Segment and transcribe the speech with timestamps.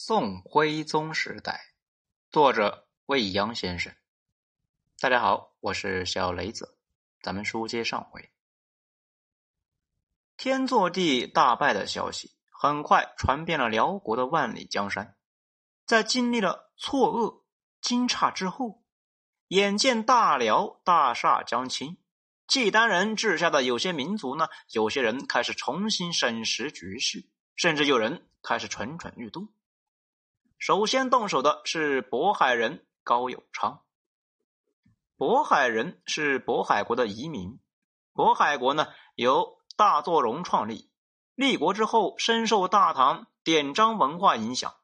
[0.00, 1.72] 宋徽宗时代，
[2.30, 3.92] 作者未央先生。
[5.00, 6.78] 大家好，我是小雷子。
[7.20, 8.30] 咱们书接上回，
[10.36, 15.16] 天祚帝大败的消息很快传遍了辽国的万里江山。
[15.84, 17.42] 在经历了错愕、
[17.80, 18.84] 惊诧之后，
[19.48, 21.98] 眼见大辽大厦将倾，
[22.46, 29.48] 契丹人治下的有些民族呢，有些人开始重新审视局势，甚至有人开始蠢蠢欲动。
[30.58, 33.84] 首先动手的是渤海人高友昌。
[35.16, 37.60] 渤海人是渤海国的移民。
[38.12, 40.90] 渤海国呢，由大作荣创立。
[41.36, 44.74] 立国之后，深受大唐典章文化影响。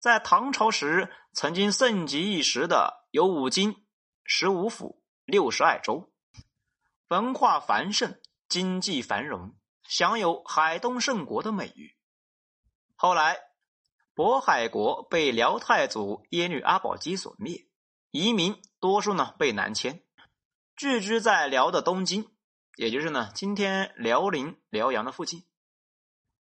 [0.00, 3.84] 在唐朝时，曾经盛极一时的有五经、
[4.24, 6.10] 十五府、六十二州，
[7.08, 11.98] 文化繁盛，经济繁荣，享有“海东圣国”的美誉。
[12.96, 13.51] 后来。
[14.14, 17.66] 渤海国被辽太祖耶律阿保机所灭，
[18.10, 20.02] 移民多数呢被南迁，
[20.76, 22.28] 聚居在辽的东京，
[22.76, 25.44] 也就是呢今天辽宁辽阳的附近。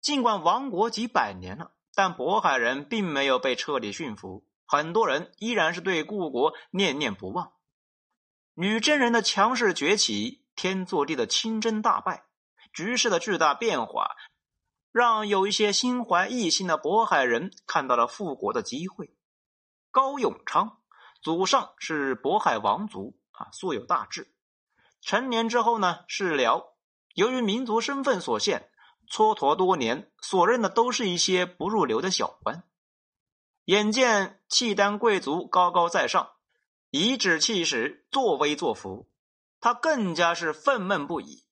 [0.00, 7.52] 尽管亡国几百年了，但渤海人并没有被彻底驯服，很多人依然是对故国念念不忘。
[8.54, 12.24] 女真人的强势崛起，天祚帝的亲征大败，
[12.72, 14.16] 局势的巨大变化。
[14.92, 19.14] 让有一些心怀异心的渤海人看到了复国的机会。
[19.90, 20.78] 高永昌，
[21.22, 24.34] 祖上是渤海王族啊，素有大志。
[25.00, 26.74] 成年之后呢，是辽。
[27.14, 28.70] 由于民族身份所限，
[29.10, 32.62] 蹉跎多年，所任的都是一些不入流的小官。
[33.64, 36.32] 眼见契丹贵族高高在上，
[36.90, 39.08] 颐指气使，作威作福，
[39.60, 41.44] 他更加是愤懑不已。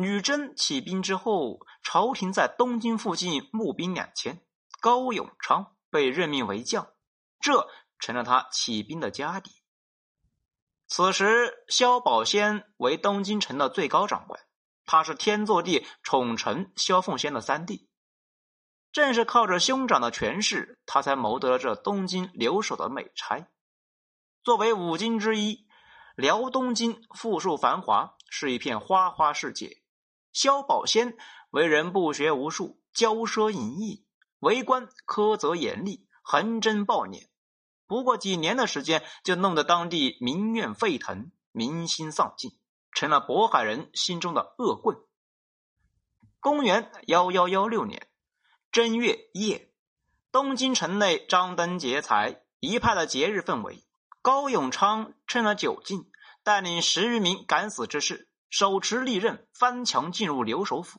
[0.00, 4.40] 女真起兵之后，朝廷在东京附近募兵两千，
[4.80, 6.92] 高永昌被任命为将，
[7.40, 7.68] 这
[7.98, 9.50] 成了他起兵的家底。
[10.86, 14.38] 此时，萧宝仙为东京城的最高长官，
[14.86, 17.90] 他是天祚帝宠臣萧凤仙的三弟，
[18.92, 23.48] 正是靠着兄长的权势，他才谋得了这东京留守的美差。
[24.44, 25.66] 作为五京之一，
[26.14, 29.82] 辽东京富庶繁华，是一片花花世界。
[30.38, 31.16] 萧宝仙
[31.50, 34.06] 为人不学无术，骄奢淫逸，
[34.38, 37.26] 为官苛责严厉，横征暴敛。
[37.88, 42.52] 不过几年的时间，就弄得当地民怨沸腾，民心丧尽，
[42.92, 44.98] 成了渤海人心中的恶棍。
[46.38, 48.06] 公元幺幺幺六年
[48.70, 49.72] 正月夜，
[50.30, 53.84] 东京城内张灯结彩，一派的节日氛围。
[54.22, 56.08] 高永昌趁了酒劲，
[56.44, 58.28] 带领十余名敢死之士。
[58.50, 60.98] 手持利刃，翻墙进入留守府。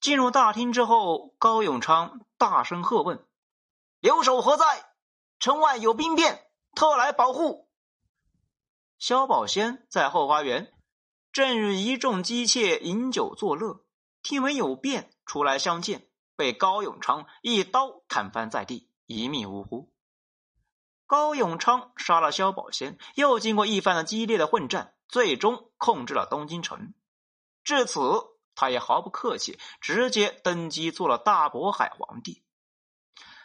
[0.00, 3.26] 进入大厅之后，高永昌大声喝问
[4.00, 4.64] ：“留守何在？
[5.38, 7.68] 城外有兵变，特来保护。”
[8.98, 10.72] 萧宝仙在后花园
[11.32, 13.84] 正与一众姬妾饮酒作乐，
[14.22, 19.92] 听闻有变，出来相见，被高永昌一刀砍翻在地，一命呜呼。
[21.06, 24.94] 高永昌杀了萧宝仙，又经过一番的激烈的混战。
[25.10, 26.94] 最终控制了东京城，
[27.64, 28.00] 至此，
[28.54, 32.44] 他也毫不客气，直接登基做了大渤海皇帝。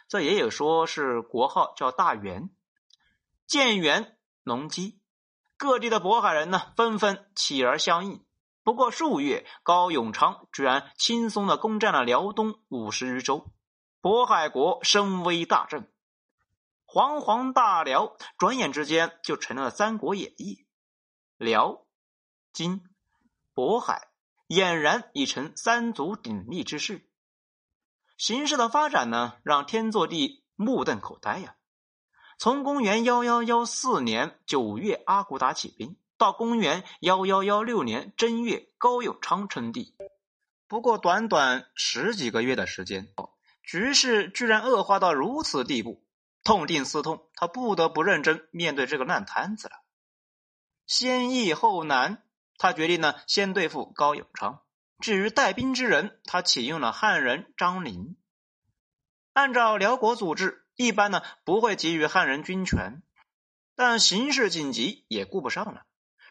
[0.06, 2.50] 这也有说是国号叫大元。
[3.48, 5.00] 建元隆基，
[5.56, 8.24] 各地的渤海人呢纷纷起而相应。
[8.62, 13.50] 不过数月，高永昌居然轻松的攻占了辽东五十余州，
[14.00, 15.92] 渤海国声威大振，
[16.84, 20.62] 煌煌大辽转眼之间就成了《三国演义》。
[21.36, 21.84] 辽、
[22.52, 22.82] 金、
[23.54, 24.08] 渤海
[24.48, 27.08] 俨然已成三足鼎立之势。
[28.16, 31.56] 形势的发展呢，让天祚帝目瞪口呆呀！
[32.38, 39.94] 从公元幺幺幺四年九月阿骨打起兵，到公元幺幺幺六年正月高永昌称帝，
[40.66, 43.08] 不过短短十几个月的时间，
[43.62, 46.02] 局势居然恶化到如此地步，
[46.42, 49.74] 痛定思痛，他不得不认真面对这个烂摊子了。
[50.86, 52.22] 先易后难，
[52.58, 54.62] 他决定呢先对付高永昌。
[55.00, 58.16] 至于带兵之人，他启用了汉人张陵。
[59.32, 63.02] 按照辽国组织，一般呢不会给予汉人军权，
[63.74, 65.84] 但形势紧急也顾不上了。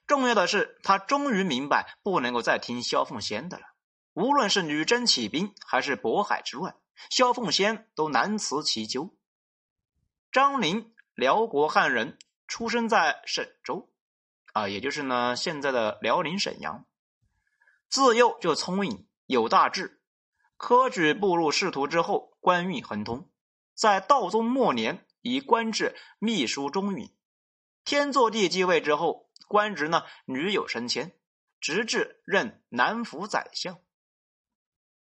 [0.08, 3.66] 重要的是，他终于明白不能够再听萧凤仙的了。
[4.14, 6.76] 无论是女真起兵，还是渤海之乱，
[7.10, 9.14] 萧凤仙都难辞其咎。
[10.32, 12.18] 张林，辽国汉人，
[12.48, 13.92] 出生在沈州。
[14.56, 16.86] 啊，也就是呢，现在的辽宁沈阳，
[17.90, 20.02] 自幼就聪颖有大志，
[20.56, 23.30] 科举步入仕途之后，官运亨通，
[23.74, 27.14] 在道宗末年已官至秘书中允。
[27.84, 31.20] 天祚帝继位之后，官职呢屡有升迁，
[31.60, 33.78] 直至任南府宰相。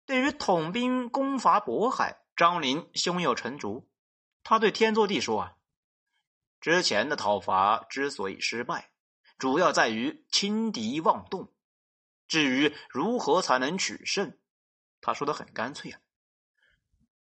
[0.07, 3.91] 对于统兵攻伐渤海，张陵胸有成竹。
[4.45, 5.57] 他对天祚帝说：“啊，
[6.61, 8.92] 之前的讨伐之所以失败，
[9.43, 11.53] 主要在于轻敌妄动。
[12.29, 14.39] 至于如何才能取胜，
[15.01, 15.99] 他说的很干脆啊。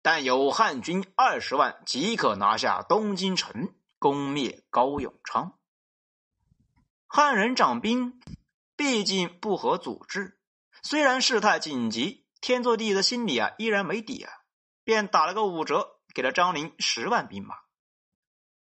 [0.02, 5.56] 但有汉军二十万，即可拿下东京城。”攻灭高永昌，
[7.06, 8.20] 汉人掌兵，
[8.74, 10.40] 毕竟不合组织。
[10.82, 14.32] 虽然事态紧急，天祚帝的心里啊依然没底啊，
[14.82, 17.54] 便打了个五折，给了张陵十万兵马。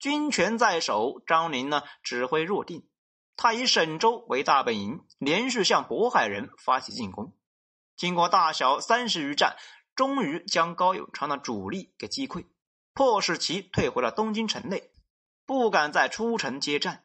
[0.00, 2.88] 军权在手，张陵呢指挥若定。
[3.40, 7.32] 他以沈州为大本营，连续向渤海人发起进攻。
[7.96, 9.56] 经过大小三十余战，
[9.94, 12.46] 终于将高永昌的主力给击溃，
[12.94, 14.90] 迫使其退回了东京城内。
[15.46, 17.05] 不敢再出城接战，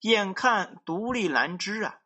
[0.00, 1.98] 眼看独立难支啊！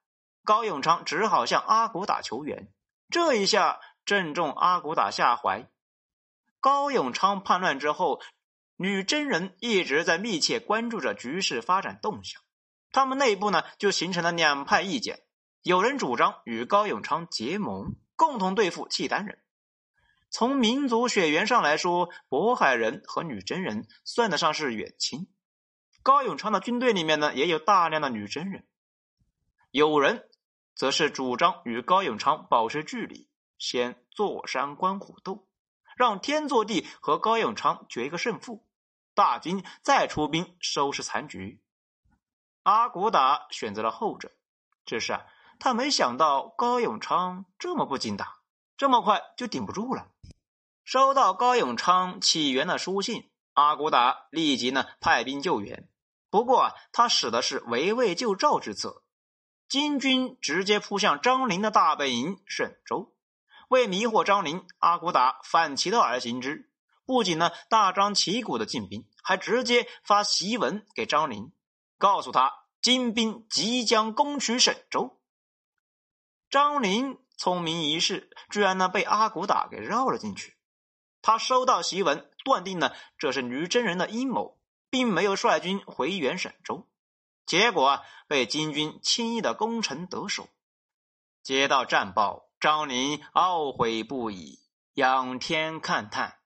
[0.42, 2.72] 高永昌只好向阿骨打求援。
[3.10, 5.68] 这一下正中阿骨打下怀。
[6.60, 8.22] 高永昌叛乱之后，
[8.76, 12.40] 女真人一直在密切关注着局势发展动向。
[12.92, 15.22] 他们内部呢，就形成了两派意见。
[15.62, 19.38] 有人主张与高永昌结盟，共同对付契丹人。
[20.30, 25.28] 从民族血缘上来说，渤海人和女真人算得上是远亲。
[26.02, 28.66] 高永昌的军队里面呢，也有大量的女真人。
[29.70, 30.28] 有人
[30.74, 33.28] 则是主张与高永昌保持距离，
[33.58, 35.48] 先坐山观虎斗，
[35.96, 38.66] 让天祚帝和高永昌决一个胜负，
[39.14, 41.60] 大军再出兵收拾残局。
[42.66, 44.32] 阿骨打选择了后者，
[44.84, 45.24] 只是啊，
[45.60, 48.40] 他没想到高永昌这么不经打，
[48.76, 50.08] 这么快就顶不住了。
[50.82, 55.88] 收到高永昌起源的书信，阿骨打立即呢派兵救援。
[56.28, 59.04] 不过啊，他使的是围魏救赵之策，
[59.68, 63.14] 金军直接扑向张陵的大本营沈州。
[63.68, 66.68] 为迷惑张陵，阿骨打反其道而行之，
[67.04, 71.52] 不仅呢大张旗鼓的进兵，还直接发檄文给张陵，
[71.98, 75.20] 告诉他金兵即将攻取沈州。
[76.50, 80.56] 张林聪明一世，居然呢被阿骨打给绕了进去。
[81.22, 84.56] 他收到檄文，断定呢这是女真人的阴谋。
[84.88, 86.86] 并没有率军回援沈州，
[87.44, 90.48] 结果啊，被金军轻易的攻城得手。
[91.42, 94.60] 接到战报，张林懊悔不已，
[94.94, 96.38] 仰天慨叹：“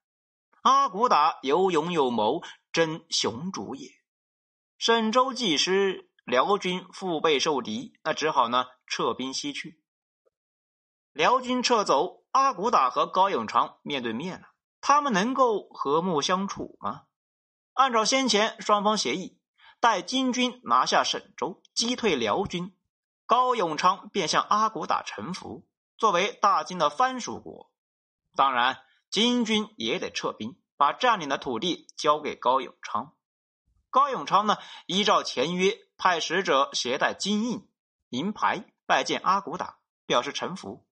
[0.62, 2.42] 阿骨打有勇有谋，
[2.72, 3.90] 真雄主也。”
[4.80, 9.84] 沈州既失，辽军腹背受敌，那只好呢撤兵西去。
[11.12, 14.46] 辽军撤走，阿骨打和高永昌面对面了，
[14.80, 17.02] 他们能够和睦相处吗？
[17.74, 19.38] 按照先前双方协议，
[19.80, 22.74] 待金军拿下沈州，击退辽军，
[23.26, 25.68] 高永昌便向阿骨打臣服，
[25.98, 27.70] 作为大金的藩属国。
[28.34, 33.14] 当然，金军也得撤兵，把占领的土地交给高永昌。
[33.90, 34.56] 高永昌呢，
[34.86, 37.68] 依照前约，派使者携带金印、
[38.08, 40.86] 银牌拜见阿骨打，表示臣服。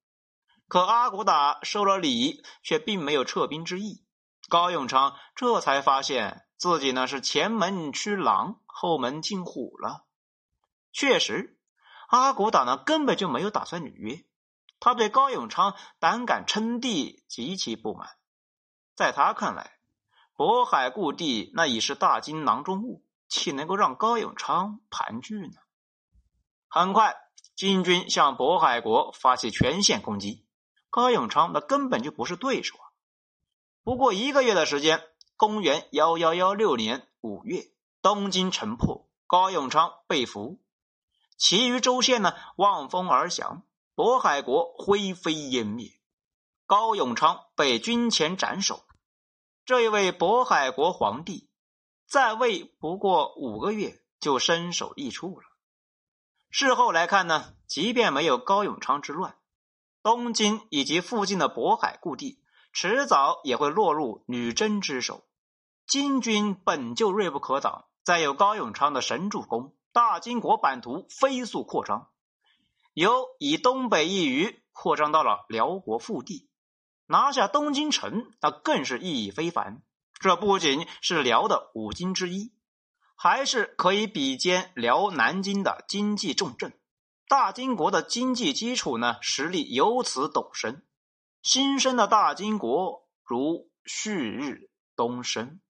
[0.68, 4.04] 可阿骨打收了礼，却并没有撤兵之意。
[4.48, 6.44] 高永昌这才发现。
[6.58, 10.06] 自己呢是前门驱狼，后门进虎了。
[10.92, 11.56] 确实，
[12.08, 14.24] 阿骨打呢根本就没有打算履约，
[14.80, 18.16] 他对高永昌胆敢称帝极其不满。
[18.96, 19.77] 在他看来，
[20.38, 25.58] 渤海故地那已是大金囊中物，岂能够让高永昌盘踞呢？
[26.68, 27.16] 很快，
[27.56, 30.46] 金军向渤海国发起全线攻击，
[30.90, 32.86] 高永昌那根本就不是对手啊！
[33.82, 35.02] 不过一个月的时间。
[35.36, 37.70] 公元幺幺幺六年五月，
[38.02, 40.60] 东京城破，高永昌被俘，
[41.36, 43.62] 其余州县呢望风而降，
[43.94, 45.92] 渤海国灰飞烟灭，
[46.66, 48.87] 高永昌被军前斩首。
[49.68, 51.50] 这一位渤海国皇帝
[52.06, 55.44] 在位不过五个月，就身首异处了。
[56.48, 59.36] 事后来看呢，即便没有高永昌之乱，
[60.02, 65.28] 东京以及附近的渤海故地，迟早也会落入女真之手。
[65.86, 72.08] 金军本就锐不可挡，再有高永昌的神助攻，大金国版图飞速扩张，
[72.94, 76.47] 由以东北一隅扩张到了辽国腹地，
[77.08, 79.82] 拿下东京城，那更是意义非凡。
[80.20, 82.52] 这不仅是辽的五金之一，
[83.16, 86.78] 还是可以比肩辽南京的经济重镇。
[87.26, 90.82] 大金国的经济基础呢，实力由此陡升。
[91.42, 95.60] 新生的大金国如旭日东升。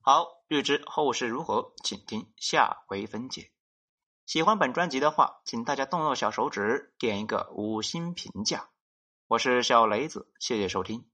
[0.00, 3.50] 好，欲知后事如何，请听下回分解。
[4.26, 8.70] 喜欢本专辑的话，请大家动动小手指，点一个五星评价。
[9.34, 11.04] 我是小雷子，谢谢收听。